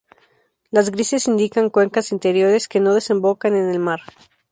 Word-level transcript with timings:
Las 0.71 0.89
grises 0.89 1.27
indican 1.27 1.69
cuencas 1.69 2.11
interiores 2.11 2.67
que 2.67 2.79
no 2.79 2.95
desembocan 2.95 3.55
en 3.55 3.69
el 3.69 3.77
mar. 3.77 3.99